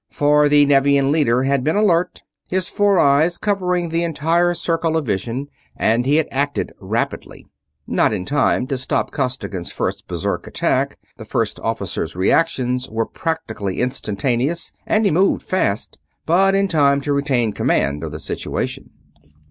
[0.09, 5.05] For the Nevian leader had been alert, his four eyes covering the entire circle of
[5.05, 7.45] vision, and he had acted rapidly.
[7.85, 13.79] Not in time to stop Costigan's first berserk attack the First Officer's reactions were practically
[13.79, 18.89] instantaneous and he moved fast but in time to retain command of the situation.